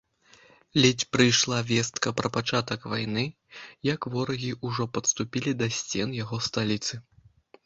[0.83, 3.25] Ледзь прыйшла вестка пра пачатак вайны,
[3.93, 6.93] як ворагі ўжо падступілі да сцен яго сталіцы.